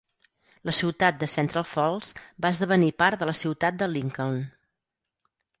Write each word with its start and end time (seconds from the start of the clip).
La 0.69 0.73
ciutat 0.77 1.19
de 1.23 1.27
Central 1.33 1.67
Falls 1.73 2.11
va 2.45 2.53
esdevenir 2.57 2.91
part 3.05 3.21
de 3.23 3.31
la 3.31 3.37
ciutat 3.43 3.81
de 3.83 3.93
Lincoln. 3.93 4.45